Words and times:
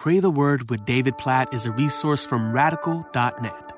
Pray 0.00 0.18
the 0.18 0.30
Word 0.30 0.70
with 0.70 0.86
David 0.86 1.18
Platt 1.18 1.52
is 1.52 1.66
a 1.66 1.72
resource 1.72 2.24
from 2.24 2.54
radical.net. 2.54 3.72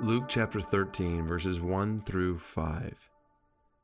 Luke 0.00 0.24
chapter 0.26 0.60
13, 0.60 1.28
verses 1.28 1.60
1 1.60 2.00
through 2.00 2.40
5. 2.40 3.08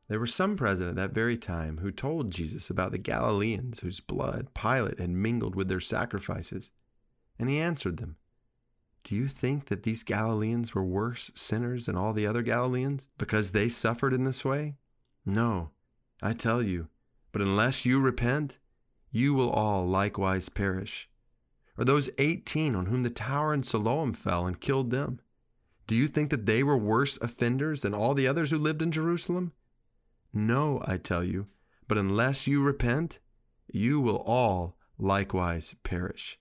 There 0.08 0.18
were 0.18 0.26
some 0.26 0.56
present 0.56 0.90
at 0.90 0.96
that 0.96 1.12
very 1.12 1.38
time 1.38 1.78
who 1.78 1.92
told 1.92 2.32
Jesus 2.32 2.70
about 2.70 2.90
the 2.90 2.98
Galileans 2.98 3.78
whose 3.78 4.00
blood 4.00 4.52
Pilate 4.52 4.98
had 4.98 5.10
mingled 5.10 5.54
with 5.54 5.68
their 5.68 5.78
sacrifices. 5.78 6.72
And 7.38 7.48
he 7.48 7.60
answered 7.60 7.98
them, 7.98 8.16
Do 9.04 9.14
you 9.14 9.28
think 9.28 9.66
that 9.66 9.84
these 9.84 10.02
Galileans 10.02 10.74
were 10.74 10.84
worse 10.84 11.30
sinners 11.36 11.86
than 11.86 11.94
all 11.94 12.14
the 12.14 12.26
other 12.26 12.42
Galileans 12.42 13.06
because 13.16 13.52
they 13.52 13.68
suffered 13.68 14.12
in 14.12 14.24
this 14.24 14.44
way? 14.44 14.74
No, 15.24 15.70
I 16.20 16.32
tell 16.32 16.64
you, 16.64 16.88
but 17.30 17.42
unless 17.42 17.84
you 17.84 18.00
repent, 18.00 18.58
you 19.12 19.34
will 19.34 19.50
all 19.50 19.86
likewise 19.86 20.48
perish. 20.48 21.08
Or 21.78 21.84
those 21.84 22.10
18 22.18 22.74
on 22.74 22.86
whom 22.86 23.04
the 23.04 23.10
tower 23.10 23.54
in 23.54 23.62
Siloam 23.62 24.12
fell 24.12 24.46
and 24.46 24.60
killed 24.60 24.90
them? 24.90 25.20
Do 25.86 25.94
you 25.94 26.08
think 26.08 26.30
that 26.30 26.44
they 26.44 26.62
were 26.62 26.76
worse 26.76 27.16
offenders 27.22 27.82
than 27.82 27.94
all 27.94 28.14
the 28.14 28.26
others 28.26 28.50
who 28.50 28.58
lived 28.58 28.82
in 28.82 28.90
Jerusalem? 28.90 29.52
No, 30.32 30.82
I 30.84 30.98
tell 30.98 31.24
you, 31.24 31.46
but 31.86 31.96
unless 31.96 32.46
you 32.46 32.62
repent, 32.62 33.20
you 33.72 34.00
will 34.00 34.16
all 34.16 34.76
likewise 34.98 35.74
perish. 35.84 36.38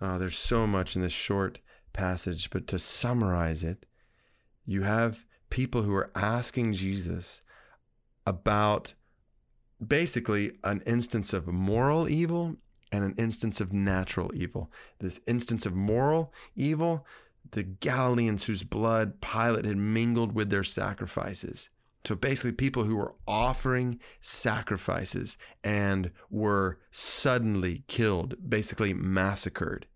Oh, 0.00 0.18
there's 0.18 0.38
so 0.38 0.66
much 0.66 0.96
in 0.96 1.02
this 1.02 1.12
short 1.12 1.60
passage, 1.92 2.50
but 2.50 2.66
to 2.66 2.78
summarize 2.78 3.62
it, 3.62 3.86
you 4.66 4.82
have 4.82 5.24
people 5.50 5.82
who 5.82 5.94
are 5.94 6.10
asking 6.14 6.74
Jesus 6.74 7.40
about 8.26 8.94
basically 9.84 10.58
an 10.64 10.82
instance 10.86 11.32
of 11.32 11.46
moral 11.46 12.08
evil 12.08 12.56
and 12.92 13.04
an 13.04 13.14
instance 13.18 13.60
of 13.60 13.72
natural 13.72 14.30
evil. 14.34 14.70
This 14.98 15.20
instance 15.26 15.66
of 15.66 15.74
moral 15.74 16.32
evil, 16.56 17.06
the 17.52 17.62
Galileans 17.62 18.44
whose 18.44 18.62
blood 18.62 19.20
Pilate 19.20 19.64
had 19.64 19.76
mingled 19.76 20.34
with 20.34 20.50
their 20.50 20.64
sacrifices. 20.64 21.68
So 22.04 22.14
basically, 22.14 22.52
people 22.52 22.84
who 22.84 22.96
were 22.96 23.14
offering 23.28 24.00
sacrifices 24.20 25.36
and 25.62 26.10
were 26.30 26.78
suddenly 26.90 27.84
killed, 27.88 28.36
basically 28.48 28.94
massacred. 28.94 29.86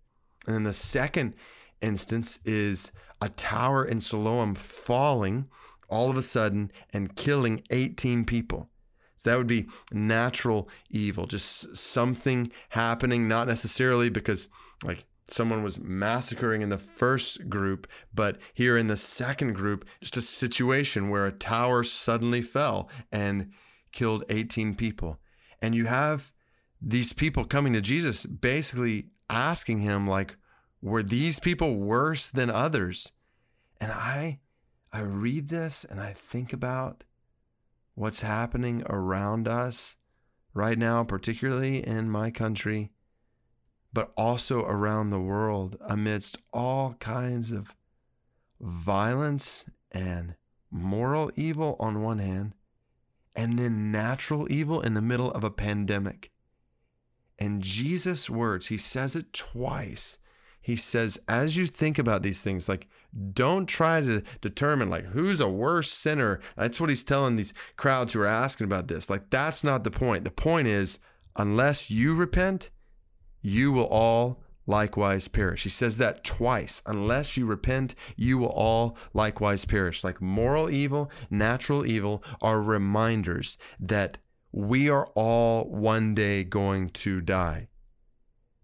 And 0.45 0.55
then 0.55 0.63
the 0.63 0.73
second 0.73 1.33
instance 1.81 2.39
is 2.45 2.91
a 3.21 3.29
tower 3.29 3.83
in 3.83 4.01
Siloam 4.01 4.53
falling 4.53 5.47
all 5.89 6.09
of 6.09 6.17
a 6.17 6.21
sudden 6.21 6.71
and 6.93 7.15
killing 7.15 7.63
18 7.71 8.25
people. 8.25 8.69
So 9.15 9.29
that 9.29 9.37
would 9.37 9.47
be 9.47 9.67
natural 9.91 10.69
evil, 10.89 11.25
just 11.25 11.75
something 11.75 12.51
happening, 12.69 13.27
not 13.27 13.47
necessarily 13.47 14.09
because 14.09 14.49
like 14.83 15.05
someone 15.27 15.63
was 15.63 15.79
massacring 15.79 16.61
in 16.61 16.69
the 16.69 16.77
first 16.77 17.49
group, 17.49 17.87
but 18.13 18.37
here 18.53 18.77
in 18.77 18.87
the 18.87 18.97
second 18.97 19.53
group, 19.53 19.85
just 20.01 20.17
a 20.17 20.21
situation 20.21 21.09
where 21.09 21.25
a 21.25 21.31
tower 21.31 21.83
suddenly 21.83 22.41
fell 22.41 22.89
and 23.11 23.51
killed 23.91 24.23
18 24.29 24.75
people. 24.75 25.19
And 25.61 25.73
you 25.73 25.85
have 25.85 26.31
these 26.81 27.13
people 27.13 27.45
coming 27.45 27.73
to 27.73 27.81
Jesus 27.81 28.25
basically 28.25 29.07
asking 29.29 29.79
him 29.79 30.05
like 30.05 30.37
were 30.81 31.01
these 31.01 31.39
people 31.39 31.77
worse 31.77 32.29
than 32.29 32.49
others? 32.49 33.11
And 33.79 33.91
I 33.91 34.39
I 34.93 35.01
read 35.01 35.49
this 35.49 35.85
and 35.89 35.99
I 35.99 36.13
think 36.13 36.53
about 36.53 37.03
what's 37.95 38.21
happening 38.21 38.83
around 38.89 39.47
us 39.47 39.95
right 40.53 40.77
now, 40.77 41.03
particularly 41.03 41.85
in 41.85 42.09
my 42.09 42.29
country, 42.29 42.91
but 43.93 44.11
also 44.15 44.63
around 44.65 45.09
the 45.09 45.19
world 45.19 45.77
amidst 45.81 46.37
all 46.53 46.93
kinds 46.99 47.51
of 47.51 47.73
violence 48.59 49.65
and 49.91 50.35
moral 50.69 51.31
evil 51.35 51.75
on 51.79 52.01
one 52.01 52.19
hand, 52.19 52.53
and 53.35 53.57
then 53.57 53.91
natural 53.91 54.51
evil 54.51 54.81
in 54.81 54.93
the 54.93 55.01
middle 55.01 55.31
of 55.31 55.43
a 55.43 55.49
pandemic. 55.49 56.31
And 57.39 57.61
Jesus' 57.61 58.29
words, 58.29 58.67
he 58.67 58.77
says 58.77 59.15
it 59.15 59.31
twice. 59.33 60.17
He 60.61 60.75
says, 60.75 61.19
as 61.27 61.55
you 61.55 61.67
think 61.67 61.99
about 61.99 62.23
these 62.23 62.41
things, 62.41 62.67
like 62.67 62.87
don't 63.33 63.65
try 63.65 64.01
to 64.01 64.21
determine 64.41 64.89
like 64.89 65.05
who's 65.05 65.39
a 65.39 65.49
worse 65.49 65.91
sinner. 65.91 66.39
That's 66.57 66.79
what 66.79 66.89
he's 66.89 67.03
telling 67.03 67.35
these 67.35 67.53
crowds 67.77 68.13
who 68.13 68.21
are 68.21 68.25
asking 68.25 68.65
about 68.65 68.87
this. 68.87 69.09
Like 69.09 69.29
that's 69.29 69.63
not 69.63 69.83
the 69.83 69.91
point. 69.91 70.25
The 70.25 70.31
point 70.31 70.67
is 70.67 70.99
unless 71.35 71.89
you 71.89 72.15
repent, 72.15 72.69
you 73.41 73.71
will 73.71 73.85
all 73.85 74.41
likewise 74.67 75.27
perish. 75.27 75.63
He 75.63 75.69
says 75.69 75.97
that 75.97 76.23
twice. 76.23 76.81
Unless 76.85 77.37
you 77.37 77.45
repent, 77.45 77.95
you 78.15 78.37
will 78.37 78.47
all 78.47 78.97
likewise 79.13 79.65
perish. 79.65 80.03
Like 80.03 80.21
moral 80.21 80.69
evil, 80.69 81.11
natural 81.29 81.85
evil 81.85 82.23
are 82.41 82.61
reminders 82.61 83.57
that 83.79 84.17
we 84.51 84.89
are 84.89 85.07
all 85.15 85.65
one 85.65 86.15
day 86.15 86.43
going 86.43 86.89
to 86.89 87.21
die. 87.21 87.67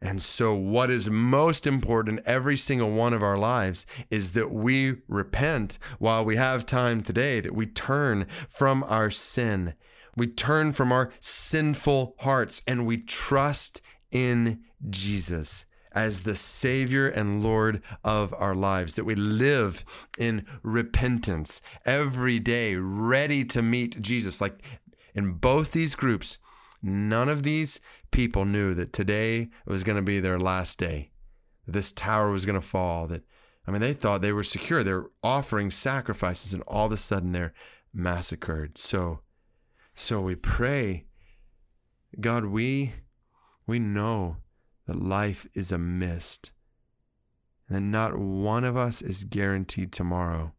And 0.02 0.20
so, 0.20 0.56
what 0.56 0.90
is 0.90 1.10
most 1.12 1.68
important 1.68 2.22
every 2.26 2.58
single 2.58 2.90
one 2.90 3.14
of 3.14 3.22
our 3.22 3.38
lives 3.38 3.86
is 4.10 4.34
that 4.34 4.52
we 4.52 4.96
repent 5.08 5.78
while 6.00 6.26
we 6.26 6.38
have 6.38 6.66
time 6.66 7.02
today, 7.02 7.40
that 7.40 7.54
we 7.54 7.68
turn 7.68 8.26
from 8.50 8.84
our 8.86 9.12
sin, 9.12 9.76
we 10.18 10.26
turn 10.26 10.74
from 10.74 10.92
our 10.92 11.12
sinful 11.20 12.16
hearts, 12.20 12.64
and 12.66 12.88
we 12.88 12.98
trust 12.98 13.82
in 14.10 14.62
Jesus 14.90 15.66
as 15.92 16.22
the 16.22 16.36
Savior 16.36 17.08
and 17.08 17.44
Lord 17.44 17.84
of 18.04 18.34
our 18.34 18.56
lives, 18.56 18.96
that 18.96 19.06
we 19.06 19.14
live 19.14 19.86
in 20.18 20.46
repentance 20.64 21.62
every 21.86 22.40
day, 22.40 22.76
ready 22.76 23.46
to 23.46 23.62
meet 23.62 24.02
Jesus. 24.02 24.42
Like 24.42 24.64
in 25.14 25.34
both 25.34 25.74
these 25.74 25.94
groups, 25.94 26.40
none 26.82 27.30
of 27.30 27.44
these 27.44 27.80
people 28.12 28.46
knew 28.46 28.74
that 28.74 28.94
today 28.94 29.50
was 29.66 29.84
going 29.84 29.98
to 29.98 30.02
be 30.02 30.20
their 30.20 30.40
last 30.40 30.80
day, 30.80 31.12
this 31.68 31.92
tower 31.92 32.32
was 32.32 32.46
going 32.46 32.60
to 32.60 32.66
fall, 32.66 33.08
that, 33.08 33.24
I 33.68 33.72
mean, 33.72 33.82
they 33.82 33.94
thought 33.94 34.22
they 34.22 34.34
were 34.34 34.44
secure. 34.44 34.84
They're 34.84 35.06
offering 35.24 35.72
sacrifices, 35.72 36.54
and 36.54 36.64
all 36.64 36.88
of 36.88 36.92
a 36.92 36.98
sudden 36.98 37.32
they're 37.32 37.54
massacred. 37.94 38.78
So, 38.78 39.20
so 39.94 40.22
we 40.22 40.36
pray, 40.36 41.06
God, 42.20 42.46
we, 42.46 42.94
we 43.68 43.80
know 43.80 44.38
that 44.88 45.02
life 45.02 45.48
is 45.54 45.72
a 45.72 45.78
mist, 45.78 46.52
and 47.70 47.78
that 47.78 47.82
not 47.82 48.18
one 48.18 48.64
of 48.64 48.76
us 48.76 49.02
is 49.02 49.24
guaranteed 49.24 49.92
tomorrow. 49.92 50.54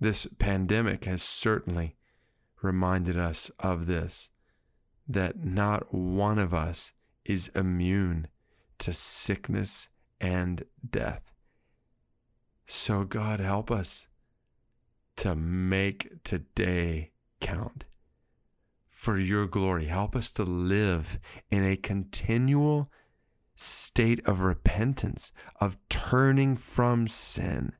This 0.00 0.26
pandemic 0.38 1.04
has 1.04 1.22
certainly 1.22 1.96
reminded 2.60 3.16
us 3.16 3.50
of 3.60 3.86
this 3.86 4.30
that 5.06 5.44
not 5.44 5.92
one 5.92 6.38
of 6.38 6.54
us 6.54 6.92
is 7.24 7.48
immune 7.54 8.28
to 8.78 8.92
sickness 8.92 9.88
and 10.20 10.64
death. 10.88 11.32
So, 12.66 13.04
God, 13.04 13.40
help 13.40 13.70
us 13.70 14.06
to 15.16 15.34
make 15.34 16.24
today 16.24 17.12
count 17.40 17.84
for 18.88 19.18
your 19.18 19.46
glory. 19.46 19.86
Help 19.86 20.16
us 20.16 20.32
to 20.32 20.44
live 20.44 21.18
in 21.50 21.62
a 21.62 21.76
continual 21.76 22.90
state 23.54 24.26
of 24.26 24.40
repentance, 24.40 25.30
of 25.60 25.76
turning 25.88 26.56
from 26.56 27.06
sin 27.06 27.72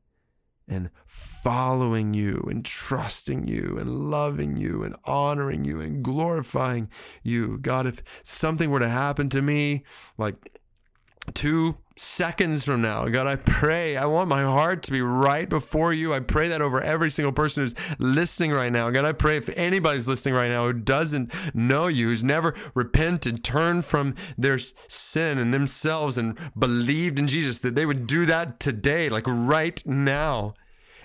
and 0.68 0.90
following 1.06 2.14
you 2.14 2.46
and 2.48 2.64
trusting 2.64 3.46
you 3.46 3.76
and 3.78 4.10
loving 4.10 4.56
you 4.56 4.82
and 4.82 4.96
honoring 5.04 5.64
you 5.64 5.80
and 5.80 6.02
glorifying 6.02 6.88
you. 7.22 7.58
God, 7.58 7.86
if 7.86 8.02
something 8.22 8.70
were 8.70 8.80
to 8.80 8.88
happen 8.88 9.28
to 9.30 9.42
me, 9.42 9.84
like 10.16 10.60
two 11.34 11.76
seconds 11.96 12.64
from 12.64 12.82
now, 12.82 13.06
God, 13.06 13.26
I 13.26 13.36
pray, 13.36 13.96
I 13.96 14.06
want 14.06 14.28
my 14.28 14.42
heart 14.42 14.82
to 14.84 14.92
be 14.92 15.00
right 15.00 15.48
before 15.48 15.92
you. 15.92 16.12
I 16.12 16.20
pray 16.20 16.48
that 16.48 16.60
over 16.60 16.80
every 16.80 17.10
single 17.10 17.32
person 17.32 17.62
who's 17.62 17.74
listening 17.98 18.52
right 18.52 18.72
now. 18.72 18.90
God, 18.90 19.04
I 19.04 19.12
pray 19.12 19.36
if 19.36 19.48
anybody's 19.56 20.08
listening 20.08 20.34
right 20.34 20.48
now 20.48 20.66
who 20.66 20.72
doesn't 20.72 21.32
know 21.54 21.86
you, 21.86 22.08
who's 22.08 22.24
never 22.24 22.54
repented, 22.74 23.44
turned 23.44 23.84
from 23.84 24.14
their 24.36 24.58
sin 24.88 25.38
and 25.38 25.54
themselves 25.54 26.18
and 26.18 26.38
believed 26.58 27.18
in 27.18 27.28
Jesus, 27.28 27.60
that 27.60 27.74
they 27.74 27.86
would 27.86 28.06
do 28.06 28.26
that 28.26 28.58
today, 28.58 29.08
like 29.08 29.26
right 29.26 29.80
now 29.86 30.54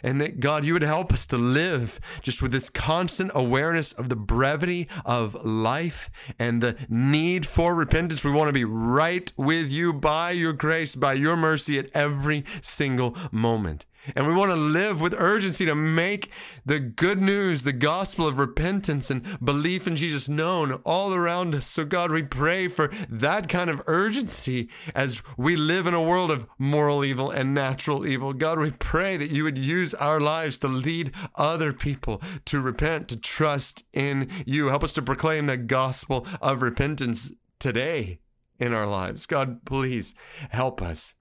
and 0.03 0.21
that 0.21 0.39
God, 0.39 0.65
you 0.65 0.73
would 0.73 0.81
help 0.81 1.11
us 1.13 1.25
to 1.27 1.37
live 1.37 1.99
just 2.21 2.41
with 2.41 2.51
this 2.51 2.69
constant 2.69 3.31
awareness 3.35 3.93
of 3.93 4.09
the 4.09 4.15
brevity 4.15 4.87
of 5.05 5.33
life 5.45 6.09
and 6.37 6.61
the 6.61 6.77
need 6.89 7.45
for 7.45 7.75
repentance. 7.75 8.23
We 8.23 8.31
want 8.31 8.47
to 8.49 8.53
be 8.53 8.65
right 8.65 9.31
with 9.37 9.71
you 9.71 9.93
by 9.93 10.31
your 10.31 10.53
grace, 10.53 10.95
by 10.95 11.13
your 11.13 11.35
mercy 11.35 11.79
at 11.79 11.89
every 11.93 12.45
single 12.61 13.15
moment. 13.31 13.85
And 14.15 14.27
we 14.27 14.33
want 14.33 14.51
to 14.51 14.55
live 14.55 15.01
with 15.01 15.13
urgency 15.17 15.65
to 15.65 15.75
make 15.75 16.31
the 16.65 16.79
good 16.79 17.21
news, 17.21 17.63
the 17.63 17.73
gospel 17.73 18.25
of 18.27 18.37
repentance 18.37 19.09
and 19.09 19.37
belief 19.43 19.87
in 19.87 19.95
Jesus 19.95 20.29
known 20.29 20.73
all 20.85 21.13
around 21.13 21.53
us. 21.53 21.65
So, 21.65 21.85
God, 21.85 22.11
we 22.11 22.23
pray 22.23 22.67
for 22.67 22.89
that 23.09 23.49
kind 23.49 23.69
of 23.69 23.81
urgency 23.87 24.69
as 24.95 25.21
we 25.37 25.55
live 25.55 25.85
in 25.85 25.93
a 25.93 26.03
world 26.03 26.31
of 26.31 26.47
moral 26.57 27.03
evil 27.03 27.29
and 27.29 27.53
natural 27.53 28.07
evil. 28.07 28.33
God, 28.33 28.59
we 28.59 28.71
pray 28.71 29.17
that 29.17 29.31
you 29.31 29.43
would 29.43 29.57
use 29.57 29.93
our 29.93 30.19
lives 30.19 30.57
to 30.59 30.67
lead 30.67 31.13
other 31.35 31.73
people 31.73 32.21
to 32.45 32.61
repent, 32.61 33.09
to 33.09 33.17
trust 33.17 33.83
in 33.93 34.29
you. 34.45 34.69
Help 34.69 34.83
us 34.83 34.93
to 34.93 35.01
proclaim 35.01 35.45
the 35.45 35.57
gospel 35.57 36.25
of 36.41 36.61
repentance 36.61 37.31
today 37.59 38.19
in 38.59 38.73
our 38.73 38.87
lives. 38.87 39.25
God, 39.25 39.65
please 39.65 40.15
help 40.49 40.81
us 40.81 41.13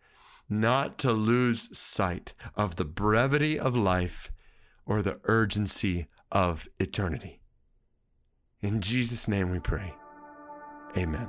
not 0.48 0.98
to 0.98 1.12
lose 1.12 1.76
sight 1.76 2.34
of 2.54 2.76
the 2.76 2.84
brevity 2.84 3.58
of 3.58 3.76
life 3.76 4.30
or 4.86 5.02
the 5.02 5.20
urgency 5.24 6.06
of 6.32 6.68
eternity. 6.78 7.40
In 8.60 8.80
Jesus' 8.80 9.28
name 9.28 9.50
we 9.50 9.60
pray. 9.60 9.94
Amen. 10.96 11.28